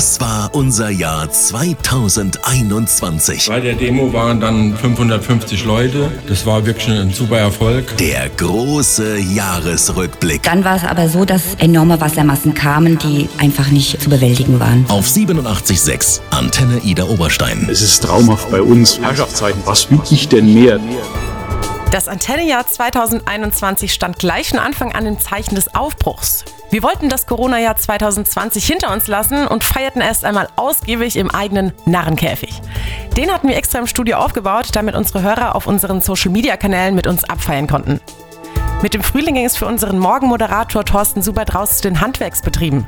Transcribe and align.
Das 0.00 0.18
war 0.18 0.48
unser 0.54 0.88
Jahr 0.88 1.30
2021. 1.30 3.48
Bei 3.48 3.60
der 3.60 3.74
Demo 3.74 4.10
waren 4.14 4.40
dann 4.40 4.74
550 4.74 5.66
Leute. 5.66 6.10
Das 6.26 6.46
war 6.46 6.64
wirklich 6.64 6.88
ein 6.88 7.12
super 7.12 7.36
Erfolg. 7.36 7.98
Der 7.98 8.30
große 8.30 9.18
Jahresrückblick. 9.18 10.42
Dann 10.42 10.64
war 10.64 10.76
es 10.76 10.84
aber 10.84 11.10
so, 11.10 11.26
dass 11.26 11.42
enorme 11.58 12.00
Wassermassen 12.00 12.54
kamen, 12.54 12.96
die 12.96 13.28
einfach 13.36 13.68
nicht 13.68 14.00
zu 14.00 14.08
bewältigen 14.08 14.58
waren. 14.58 14.86
Auf 14.88 15.06
87.6 15.06 16.22
Antenne 16.30 16.78
Ida 16.78 17.04
Oberstein. 17.04 17.68
Es 17.70 17.82
ist 17.82 18.02
traumhaft 18.02 18.50
bei 18.50 18.62
uns. 18.62 18.98
Herrschaftszeiten, 19.02 19.60
was 19.66 19.90
will 19.90 20.00
ich 20.10 20.30
denn 20.30 20.54
mehr? 20.54 20.80
Das 21.90 22.06
Antennejahr 22.06 22.68
2021 22.68 23.92
stand 23.92 24.20
gleich 24.20 24.50
von 24.50 24.60
Anfang 24.60 24.92
an 24.92 25.06
im 25.06 25.18
Zeichen 25.18 25.56
des 25.56 25.74
Aufbruchs. 25.74 26.44
Wir 26.70 26.84
wollten 26.84 27.08
das 27.08 27.26
Corona-Jahr 27.26 27.76
2020 27.76 28.64
hinter 28.64 28.92
uns 28.92 29.08
lassen 29.08 29.48
und 29.48 29.64
feierten 29.64 30.00
erst 30.00 30.24
einmal 30.24 30.46
ausgiebig 30.54 31.16
im 31.16 31.32
eigenen 31.32 31.72
Narrenkäfig. 31.86 32.62
Den 33.16 33.32
hatten 33.32 33.48
wir 33.48 33.56
extra 33.56 33.80
im 33.80 33.88
Studio 33.88 34.18
aufgebaut, 34.18 34.68
damit 34.74 34.94
unsere 34.94 35.22
Hörer 35.22 35.56
auf 35.56 35.66
unseren 35.66 36.00
Social-Media-Kanälen 36.00 36.94
mit 36.94 37.08
uns 37.08 37.24
abfeiern 37.24 37.66
konnten. 37.66 38.00
Mit 38.82 38.94
dem 38.94 39.02
Frühling 39.02 39.34
ging 39.34 39.44
es 39.44 39.56
für 39.56 39.66
unseren 39.66 39.98
Morgenmoderator 39.98 40.84
Thorsten 40.84 41.22
Subert 41.22 41.56
raus 41.56 41.78
zu 41.78 41.82
den 41.82 42.00
Handwerksbetrieben. 42.00 42.86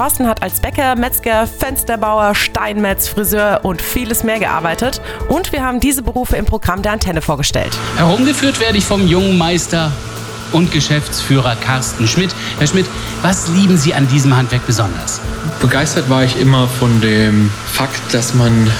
Thorsten 0.00 0.26
hat 0.26 0.42
als 0.42 0.60
Bäcker, 0.60 0.96
Metzger, 0.96 1.46
Fensterbauer, 1.46 2.34
Steinmetz, 2.34 3.06
Friseur 3.06 3.60
und 3.64 3.82
vieles 3.82 4.24
mehr 4.24 4.38
gearbeitet. 4.38 5.02
Und 5.28 5.52
wir 5.52 5.62
haben 5.62 5.78
diese 5.78 6.00
Berufe 6.00 6.36
im 6.36 6.46
Programm 6.46 6.80
der 6.80 6.92
Antenne 6.92 7.20
vorgestellt. 7.20 7.76
Herumgeführt 7.98 8.60
werde 8.60 8.78
ich 8.78 8.86
vom 8.86 9.06
jungen 9.06 9.36
Meister 9.36 9.92
und 10.52 10.72
Geschäftsführer 10.72 11.54
Carsten 11.54 12.08
Schmidt. 12.08 12.34
Herr 12.58 12.66
Schmidt, 12.66 12.86
was 13.20 13.48
lieben 13.48 13.76
Sie 13.76 13.92
an 13.92 14.08
diesem 14.08 14.34
Handwerk 14.34 14.66
besonders? 14.66 15.20
Begeistert 15.60 16.08
war 16.08 16.24
ich 16.24 16.40
immer 16.40 16.66
von 16.66 17.02
dem 17.02 17.50
Fakt, 17.70 18.14
dass 18.14 18.32
man 18.32 18.70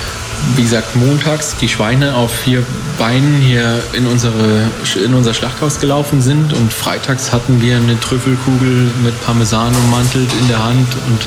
wie 0.57 0.63
gesagt, 0.63 0.97
montags 0.97 1.57
die 1.57 1.69
Schweine 1.69 2.15
auf 2.15 2.33
vier 2.33 2.65
Beinen 2.99 3.41
hier 3.41 3.83
in, 3.93 4.07
unsere, 4.07 4.69
in 5.05 5.15
unser 5.15 5.35
Schlachthaus 5.35 5.81
gelaufen 5.81 6.21
sind 6.21 6.53
und 6.53 6.73
freitags 6.73 7.33
hatten 7.33 7.61
wir 7.63 7.77
eine 7.77 7.99
Trüffelkugel 7.99 8.91
mit 9.03 9.21
Parmesan 9.25 9.75
ummantelt 9.87 10.31
in 10.41 10.49
der 10.49 10.63
Hand 10.63 10.89
und 11.07 11.21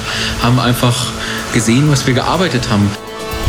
haben 0.43 0.59
einfach 0.59 1.11
gesehen, 1.53 1.89
was 1.89 2.05
wir 2.05 2.13
gearbeitet 2.13 2.69
haben. 2.69 2.89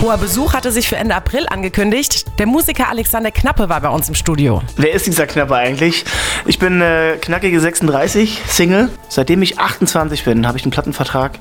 Hoher 0.04 0.18
Besuch 0.18 0.52
hatte 0.52 0.70
sich 0.70 0.86
für 0.86 0.96
Ende 0.96 1.14
April 1.14 1.46
angekündigt. 1.48 2.26
Der 2.38 2.44
Musiker 2.44 2.90
Alexander 2.90 3.30
Knappe 3.30 3.70
war 3.70 3.80
bei 3.80 3.88
uns 3.88 4.06
im 4.06 4.14
Studio. 4.14 4.60
Wer 4.76 4.92
ist 4.92 5.06
dieser 5.06 5.26
Knappe 5.26 5.56
eigentlich? 5.56 6.04
Ich 6.44 6.58
bin 6.58 6.82
äh, 6.82 7.16
knackige 7.18 7.58
36, 7.58 8.42
Single. 8.46 8.90
Seitdem 9.08 9.40
ich 9.40 9.58
28 9.58 10.24
bin, 10.24 10.46
habe 10.46 10.58
ich 10.58 10.64
einen 10.64 10.72
Plattenvertrag. 10.72 11.38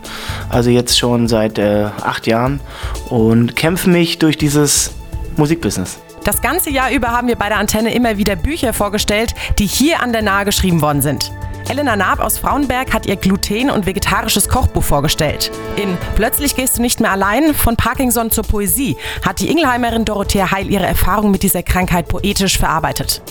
Also 0.48 0.70
jetzt 0.70 0.98
schon 0.98 1.28
seit 1.28 1.60
äh, 1.60 1.90
acht 2.04 2.26
Jahren. 2.26 2.62
Und 3.10 3.58
kämpfe 3.58 3.90
mich 3.90 4.20
durch 4.20 4.38
dieses 4.38 4.92
Musikbusiness. 5.36 6.00
Das 6.24 6.42
ganze 6.42 6.70
Jahr 6.70 6.90
über 6.90 7.12
haben 7.12 7.28
wir 7.28 7.36
bei 7.36 7.50
der 7.50 7.58
Antenne 7.58 7.94
immer 7.94 8.18
wieder 8.18 8.38
Bücher 8.38 8.72
vorgestellt, 8.72 9.36
die 9.60 9.66
hier 9.66 10.02
an 10.02 10.14
der 10.14 10.22
Nahe 10.22 10.46
geschrieben 10.46 10.82
worden 10.82 11.02
sind. 11.02 11.34
Elena 11.70 11.96
Naab 11.96 12.20
aus 12.20 12.38
Frauenberg 12.38 12.94
hat 12.94 13.06
ihr 13.06 13.16
Gluten- 13.16 13.70
und 13.70 13.86
vegetarisches 13.86 14.50
Kochbuch 14.50 14.84
vorgestellt. 14.84 15.50
In 15.78 15.98
Plötzlich 16.16 16.56
gehst 16.56 16.78
du 16.78 16.82
nicht 16.82 17.00
mehr 17.00 17.12
allein, 17.12 17.56
von 17.56 17.78
Parkinson 17.78 18.32
zur 18.32 18.44
Poesie, 18.44 18.98
hat 19.26 19.40
die 19.40 19.50
Ingelheimerin 19.50 20.06
Dorothea 20.06 20.52
Heil 20.52 20.70
ihre 20.70 20.86
Erfahrung 20.86 21.32
mit 21.32 21.44
dieser 21.44 21.64
Krankheit 21.64 22.08
poetisch 22.08 22.58
verarbeitet. 22.58 23.22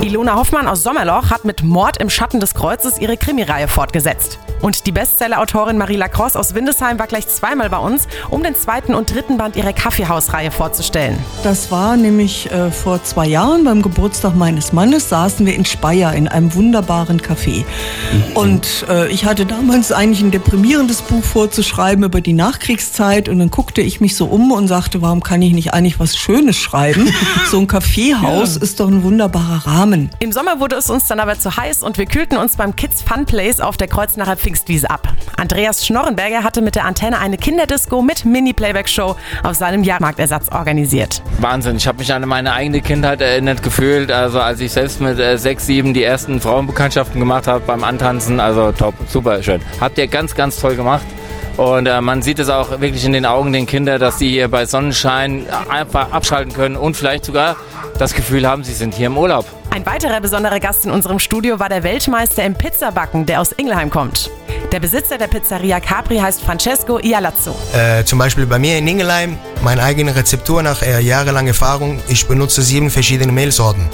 Ilona 0.00 0.36
Hoffmann 0.36 0.68
aus 0.68 0.82
Sommerloch 0.82 1.30
hat 1.30 1.44
mit 1.44 1.62
Mord 1.62 1.98
im 1.98 2.10
Schatten 2.10 2.40
des 2.40 2.54
Kreuzes 2.54 2.98
ihre 2.98 3.16
Krimireihe 3.16 3.68
fortgesetzt. 3.68 4.38
Und 4.62 4.86
die 4.86 4.92
Bestseller-Autorin 4.92 5.78
Marie 5.78 5.96
Lacrosse 5.96 6.38
aus 6.38 6.54
Windesheim 6.54 6.98
war 6.98 7.06
gleich 7.06 7.28
zweimal 7.28 7.70
bei 7.70 7.78
uns, 7.78 8.08
um 8.30 8.42
den 8.42 8.54
zweiten 8.54 8.94
und 8.94 9.14
dritten 9.14 9.36
Band 9.36 9.56
ihrer 9.56 9.72
Kaffeehausreihe 9.72 10.50
vorzustellen. 10.50 11.18
Das 11.42 11.70
war 11.70 11.96
nämlich 11.96 12.50
äh, 12.50 12.70
vor 12.70 13.02
zwei 13.04 13.26
Jahren 13.26 13.64
beim 13.64 13.82
Geburtstag 13.82 14.34
meines 14.34 14.72
Mannes, 14.72 15.08
saßen 15.08 15.44
wir 15.44 15.54
in 15.54 15.64
Speyer 15.64 16.14
in 16.14 16.28
einem 16.28 16.54
wunderbaren 16.54 17.20
Café. 17.20 17.58
Mhm. 17.58 18.36
Und 18.36 18.86
äh, 18.88 19.08
ich 19.08 19.24
hatte 19.24 19.46
damals 19.46 19.92
eigentlich 19.92 20.20
ein 20.20 20.30
deprimierendes 20.30 21.02
Buch 21.02 21.22
vorzuschreiben 21.22 22.04
über 22.04 22.20
die 22.20 22.32
Nachkriegszeit 22.32 23.28
und 23.28 23.38
dann 23.38 23.50
guckte 23.50 23.82
ich 23.82 24.00
mich 24.00 24.16
so 24.16 24.26
um 24.26 24.52
und 24.52 24.68
sagte, 24.68 25.02
warum 25.02 25.22
kann 25.22 25.42
ich 25.42 25.52
nicht 25.52 25.74
eigentlich 25.74 26.00
was 26.00 26.16
Schönes 26.16 26.56
schreiben? 26.56 27.12
so 27.50 27.58
ein 27.58 27.66
Kaffeehaus 27.66 28.56
ja. 28.56 28.62
ist 28.62 28.80
doch 28.80 28.88
ein 28.88 29.02
wunderbarer 29.02 29.66
Rahmen. 29.66 30.10
Im 30.18 30.32
Sommer 30.32 30.60
wurde 30.60 30.76
es 30.76 30.88
uns 30.90 31.06
dann 31.06 31.20
aber 31.20 31.38
zu 31.38 31.56
heiß 31.56 31.82
und 31.82 31.98
wir 31.98 32.06
kühlten 32.06 32.36
uns 32.36 32.56
beim 32.56 32.74
Kids 32.74 33.02
Fun 33.02 33.26
Place 33.26 33.60
auf 33.60 33.76
der 33.76 33.88
Kreuznacher 33.88 34.36
Pfingstwiese 34.46 34.88
ab. 34.88 35.08
Andreas 35.36 35.84
Schnorrenberger 35.84 36.44
hatte 36.44 36.62
mit 36.62 36.76
der 36.76 36.84
Antenne 36.84 37.18
eine 37.18 37.36
Kinderdisco 37.36 38.00
mit 38.00 38.24
Mini-Playback-Show 38.24 39.16
auf 39.42 39.56
seinem 39.56 39.82
Jahrmarktersatz 39.82 40.50
organisiert. 40.50 41.20
Wahnsinn, 41.40 41.78
ich 41.78 41.88
habe 41.88 41.98
mich 41.98 42.12
an 42.12 42.22
meine 42.28 42.52
eigene 42.52 42.80
Kindheit 42.80 43.20
erinnert 43.20 43.64
gefühlt, 43.64 44.12
also 44.12 44.38
als 44.38 44.60
ich 44.60 44.70
selbst 44.70 45.00
mit 45.00 45.18
äh, 45.18 45.36
sechs, 45.36 45.66
sieben 45.66 45.94
die 45.94 46.04
ersten 46.04 46.40
Frauenbekanntschaften 46.40 47.18
gemacht 47.18 47.48
habe 47.48 47.64
beim 47.66 47.82
Antanzen, 47.82 48.38
also 48.38 48.70
top, 48.70 48.94
super 49.08 49.42
schön. 49.42 49.60
Habt 49.80 49.98
ihr 49.98 50.06
ganz, 50.06 50.36
ganz 50.36 50.60
toll 50.60 50.76
gemacht. 50.76 51.04
Und 51.56 51.86
äh, 51.86 52.00
man 52.00 52.22
sieht 52.22 52.38
es 52.38 52.48
auch 52.48 52.80
wirklich 52.80 53.04
in 53.04 53.12
den 53.12 53.24
Augen 53.24 53.52
den 53.52 53.66
Kinder, 53.66 53.98
dass 53.98 54.18
sie 54.18 54.28
hier 54.28 54.48
bei 54.48 54.66
Sonnenschein 54.66 55.46
einfach 55.68 56.12
abschalten 56.12 56.52
können 56.52 56.76
und 56.76 56.96
vielleicht 56.96 57.24
sogar 57.24 57.56
das 57.98 58.12
Gefühl 58.12 58.46
haben, 58.46 58.62
sie 58.62 58.74
sind 58.74 58.94
hier 58.94 59.06
im 59.06 59.16
Urlaub. 59.16 59.46
Ein 59.70 59.84
weiterer 59.86 60.20
besonderer 60.20 60.60
Gast 60.60 60.84
in 60.84 60.90
unserem 60.90 61.18
Studio 61.18 61.58
war 61.58 61.68
der 61.68 61.82
Weltmeister 61.82 62.44
im 62.44 62.54
Pizzabacken, 62.54 63.26
der 63.26 63.40
aus 63.40 63.52
Ingelheim 63.52 63.90
kommt. 63.90 64.30
Der 64.72 64.80
Besitzer 64.80 65.16
der 65.16 65.28
Pizzeria 65.28 65.80
Capri 65.80 66.18
heißt 66.18 66.42
Francesco 66.42 66.98
Ialazzo. 66.98 67.54
Äh, 67.72 68.04
zum 68.04 68.18
Beispiel 68.18 68.46
bei 68.46 68.58
mir 68.58 68.78
in 68.78 68.86
Ingelheim, 68.88 69.38
meine 69.62 69.82
eigene 69.82 70.14
Rezeptur 70.14 70.62
nach 70.62 70.82
äh, 70.82 71.00
jahrelanger 71.00 71.48
Erfahrung, 71.48 72.00
ich 72.08 72.26
benutze 72.26 72.62
sieben 72.62 72.90
verschiedene 72.90 73.32
Mehlsorten 73.32 73.88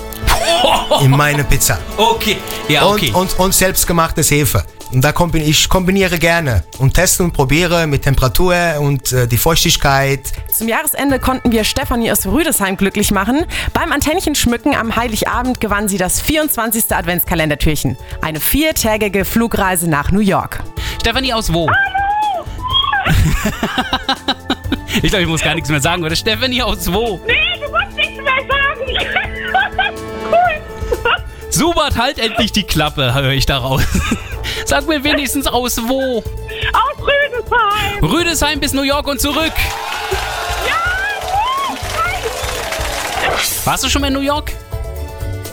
in 1.03 1.11
meine 1.11 1.45
Pizza. 1.45 1.79
Okay, 1.97 2.39
ja, 2.69 2.87
okay. 2.87 3.11
Und, 3.13 3.35
und, 3.35 3.39
und 3.39 3.55
selbstgemachtes 3.55 4.31
Hefe. 4.31 4.65
Und 4.93 5.03
da 5.03 5.13
kombiniere 5.13 5.49
ich 5.49 5.69
kombiniere 5.69 6.19
gerne 6.19 6.65
und 6.79 6.95
teste 6.95 7.23
und 7.23 7.33
probiere 7.33 7.87
mit 7.87 8.03
Temperatur 8.03 8.55
und 8.81 9.13
äh, 9.13 9.27
die 9.27 9.39
Feuchtigkeit. 9.39 10.33
Zum 10.53 10.69
Jahresende 10.69 11.19
konnten 11.19 11.51
wir 11.51 11.65
Stefanie 11.65 12.13
aus 12.13 12.27
Rüdesheim 12.27 12.77
glücklich 12.77 13.11
machen. 13.11 13.47
Beim 13.73 13.91
Antennenschmücken 13.91 14.75
am 14.77 14.95
Heiligabend 14.95 15.61
gewann 15.61 15.89
sie 15.89 15.97
das 15.97 16.21
24. 16.21 16.95
Adventskalendertürchen. 16.95 17.97
Eine 18.21 18.41
viertägige 18.41 19.25
Flugreise 19.25 19.89
nach 19.89 20.11
New 20.11 20.21
York. 20.21 20.63
Stefanie 21.01 21.33
aus 21.33 21.53
wo? 21.53 21.69
Hallo! 21.69 22.45
ich 25.03 25.11
glaube, 25.11 25.23
ich 25.23 25.29
muss 25.29 25.43
gar 25.43 25.55
nichts 25.55 25.71
mehr 25.71 25.81
sagen, 25.81 26.05
oder? 26.05 26.15
Stefanie 26.15 26.63
aus 26.63 26.93
wo? 26.93 27.19
Nee, 27.27 27.52
Subert, 31.63 31.97
halt 31.97 32.19
endlich 32.19 32.51
die 32.51 32.65
Klappe, 32.65 33.15
höre 33.15 33.31
ich 33.31 33.47
daraus. 33.47 33.85
Sag 34.67 34.89
mir 34.89 35.05
wenigstens 35.05 35.47
aus 35.47 35.81
wo? 35.87 36.19
Aus 36.19 36.25
Rüdesheim. 36.99 38.03
Rüdesheim 38.03 38.59
bis 38.59 38.73
New 38.73 38.83
York 38.83 39.07
und 39.07 39.21
zurück. 39.21 39.53
Ja, 40.67 40.75
Warst 43.65 43.85
du 43.85 43.89
schon 43.89 44.03
mal 44.03 44.09
in 44.09 44.15
New 44.15 44.23
York? 44.23 44.51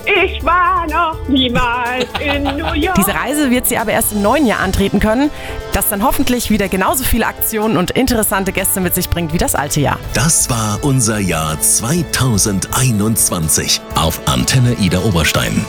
Ich 0.08 0.44
war 0.44 0.88
noch 0.88 1.16
niemals 1.28 2.08
in 2.20 2.42
New 2.42 2.74
York. 2.82 2.96
Diese 2.96 3.14
Reise 3.14 3.52
wird 3.52 3.68
sie 3.68 3.78
aber 3.78 3.92
erst 3.92 4.14
im 4.14 4.24
neuen 4.24 4.48
Jahr 4.48 4.62
antreten 4.62 5.00
können, 5.00 5.30
das 5.74 5.90
dann 5.90 6.02
hoffentlich 6.02 6.50
wieder 6.50 6.70
genauso 6.70 7.04
viele 7.04 7.28
Aktionen 7.28 7.78
und 7.78 7.92
interessante 7.92 8.52
Gäste 8.52 8.80
mit 8.80 8.96
sich 8.96 9.12
bringt 9.12 9.32
wie 9.32 9.38
das 9.38 9.54
alte 9.54 9.80
Jahr. 9.80 10.00
Das 10.16 10.50
war 10.50 10.80
unser 10.82 11.20
Jahr 11.20 11.62
2021 11.62 13.80
auf 13.94 14.28
Antenne 14.28 14.74
Ida 14.80 15.04
Oberstein. 15.04 15.64